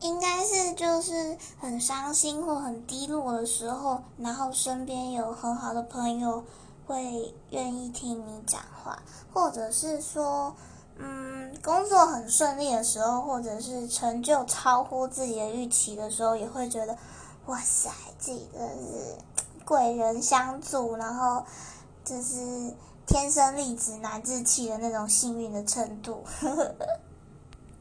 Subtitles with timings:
[0.00, 6.44] 应该是就是很伤心或很低落的时候然后身边有很好的朋友
[6.86, 10.54] 会愿意听你讲话或者是说
[10.98, 16.96] 嗯工作很顺利的时候或者是成就超乎自己的预期的时候也会觉得
[17.46, 19.16] 哇塞自己真是
[19.64, 21.44] 贵人相助然后
[22.04, 22.72] 就是
[23.06, 26.24] 天生丽质难自弃的那种幸运的程度。
[26.40, 27.00] 呵呵呵